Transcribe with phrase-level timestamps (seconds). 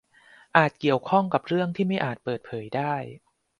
[0.57, 2.93] อาจเกี่ยวข้องกับเรื่องที่ไม่อาจเปิดเผยได้